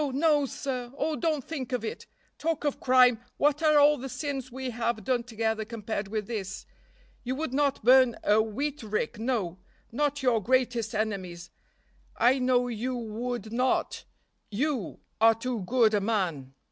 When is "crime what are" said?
2.79-3.77